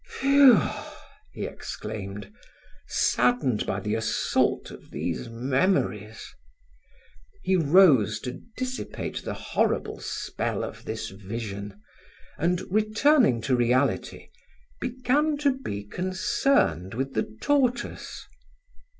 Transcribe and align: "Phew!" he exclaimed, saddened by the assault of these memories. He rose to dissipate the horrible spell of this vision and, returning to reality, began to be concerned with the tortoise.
"Phew!" 0.03 0.59
he 1.31 1.45
exclaimed, 1.45 2.33
saddened 2.87 3.67
by 3.67 3.79
the 3.79 3.93
assault 3.93 4.71
of 4.71 4.89
these 4.89 5.29
memories. 5.29 6.25
He 7.43 7.55
rose 7.55 8.19
to 8.21 8.41
dissipate 8.57 9.21
the 9.23 9.35
horrible 9.35 9.99
spell 9.99 10.63
of 10.63 10.85
this 10.85 11.11
vision 11.11 11.79
and, 12.39 12.61
returning 12.71 13.41
to 13.43 13.55
reality, 13.55 14.29
began 14.79 15.37
to 15.37 15.55
be 15.55 15.83
concerned 15.83 16.95
with 16.95 17.13
the 17.13 17.37
tortoise. 17.39 18.25